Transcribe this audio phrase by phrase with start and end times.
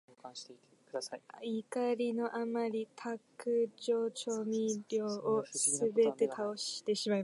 [1.43, 7.19] 怒りのあまり、卓上調味料をすべて倒してしまいました。